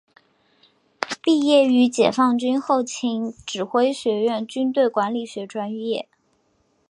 [1.21, 6.09] 毕业于解放军后勤指挥学院军队管理学专业。